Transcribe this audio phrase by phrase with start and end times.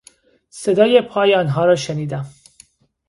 [0.49, 2.25] صدای پای آنها را شنیدم.